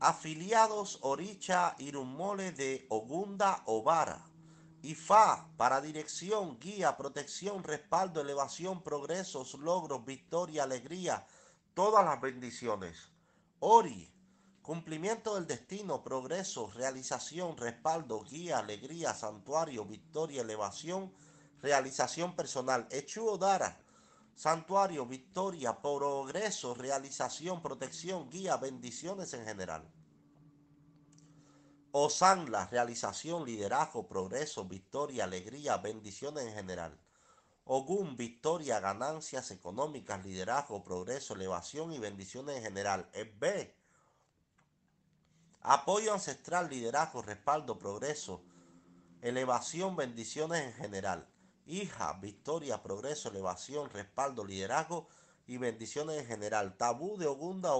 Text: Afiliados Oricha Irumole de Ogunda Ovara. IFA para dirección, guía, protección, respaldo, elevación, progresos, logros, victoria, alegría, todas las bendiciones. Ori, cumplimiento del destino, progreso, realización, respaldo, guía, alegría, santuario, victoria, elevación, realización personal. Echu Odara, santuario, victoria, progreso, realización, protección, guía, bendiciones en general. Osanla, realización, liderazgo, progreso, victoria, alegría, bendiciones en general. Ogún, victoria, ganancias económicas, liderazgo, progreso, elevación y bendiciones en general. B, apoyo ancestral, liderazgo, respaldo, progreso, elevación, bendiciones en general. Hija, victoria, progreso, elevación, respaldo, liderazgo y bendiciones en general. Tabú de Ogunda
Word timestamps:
Afiliados 0.00 0.98
Oricha 1.02 1.76
Irumole 1.78 2.52
de 2.52 2.86
Ogunda 2.90 3.62
Ovara. 3.66 4.24
IFA 4.82 5.48
para 5.56 5.80
dirección, 5.80 6.58
guía, 6.58 6.96
protección, 6.96 7.62
respaldo, 7.62 8.20
elevación, 8.20 8.82
progresos, 8.82 9.54
logros, 9.54 10.04
victoria, 10.04 10.64
alegría, 10.64 11.26
todas 11.72 12.04
las 12.04 12.20
bendiciones. 12.20 13.10
Ori, 13.60 14.12
cumplimiento 14.60 15.36
del 15.36 15.46
destino, 15.46 16.02
progreso, 16.02 16.70
realización, 16.74 17.56
respaldo, 17.56 18.24
guía, 18.24 18.58
alegría, 18.58 19.14
santuario, 19.14 19.86
victoria, 19.86 20.42
elevación, 20.42 21.14
realización 21.62 22.36
personal. 22.36 22.86
Echu 22.90 23.26
Odara, 23.26 23.78
santuario, 24.34 25.06
victoria, 25.06 25.80
progreso, 25.80 26.74
realización, 26.74 27.62
protección, 27.62 28.28
guía, 28.30 28.56
bendiciones 28.56 29.32
en 29.34 29.44
general. 29.44 29.88
Osanla, 31.92 32.66
realización, 32.66 33.44
liderazgo, 33.44 34.08
progreso, 34.08 34.64
victoria, 34.64 35.24
alegría, 35.24 35.76
bendiciones 35.76 36.44
en 36.44 36.54
general. 36.54 36.98
Ogún, 37.64 38.16
victoria, 38.16 38.80
ganancias 38.80 39.50
económicas, 39.52 40.24
liderazgo, 40.24 40.82
progreso, 40.82 41.34
elevación 41.34 41.92
y 41.92 41.98
bendiciones 41.98 42.56
en 42.56 42.62
general. 42.64 43.08
B, 43.38 43.74
apoyo 45.60 46.12
ancestral, 46.12 46.68
liderazgo, 46.68 47.22
respaldo, 47.22 47.78
progreso, 47.78 48.42
elevación, 49.22 49.94
bendiciones 49.94 50.62
en 50.62 50.72
general. 50.74 51.28
Hija, 51.66 52.12
victoria, 52.20 52.82
progreso, 52.82 53.30
elevación, 53.30 53.88
respaldo, 53.90 54.44
liderazgo 54.44 55.08
y 55.46 55.56
bendiciones 55.56 56.20
en 56.20 56.26
general. 56.26 56.76
Tabú 56.76 57.16
de 57.16 57.26
Ogunda 57.26 57.74